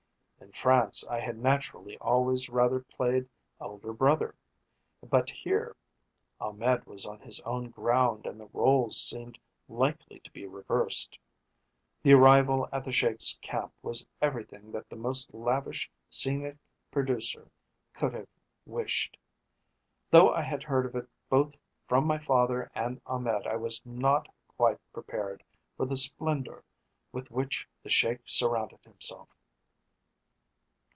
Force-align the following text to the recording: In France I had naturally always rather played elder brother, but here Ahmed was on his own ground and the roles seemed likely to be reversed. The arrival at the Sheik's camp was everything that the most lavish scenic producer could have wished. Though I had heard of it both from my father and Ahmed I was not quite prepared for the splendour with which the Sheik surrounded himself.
In 0.43 0.51
France 0.55 1.05
I 1.07 1.19
had 1.19 1.37
naturally 1.37 1.97
always 1.99 2.49
rather 2.49 2.81
played 2.81 3.29
elder 3.61 3.93
brother, 3.93 4.35
but 5.07 5.29
here 5.29 5.77
Ahmed 6.41 6.85
was 6.85 7.05
on 7.05 7.19
his 7.21 7.39
own 7.41 7.69
ground 7.69 8.25
and 8.25 8.37
the 8.37 8.47
roles 8.51 8.99
seemed 8.99 9.37
likely 9.69 10.19
to 10.19 10.31
be 10.31 10.45
reversed. 10.45 11.17
The 12.03 12.13
arrival 12.15 12.67
at 12.73 12.83
the 12.83 12.91
Sheik's 12.91 13.37
camp 13.41 13.71
was 13.81 14.05
everything 14.21 14.71
that 14.73 14.89
the 14.89 14.97
most 14.97 15.33
lavish 15.33 15.89
scenic 16.09 16.57
producer 16.89 17.49
could 17.93 18.13
have 18.13 18.27
wished. 18.65 19.15
Though 20.09 20.33
I 20.33 20.41
had 20.41 20.63
heard 20.63 20.85
of 20.85 20.95
it 20.95 21.07
both 21.29 21.53
from 21.87 22.05
my 22.05 22.17
father 22.17 22.69
and 22.75 22.99
Ahmed 23.05 23.47
I 23.47 23.55
was 23.55 23.79
not 23.85 24.27
quite 24.57 24.79
prepared 24.91 25.43
for 25.77 25.85
the 25.85 25.95
splendour 25.95 26.63
with 27.13 27.31
which 27.31 27.69
the 27.83 27.89
Sheik 27.89 28.21
surrounded 28.25 28.83
himself. 28.83 29.29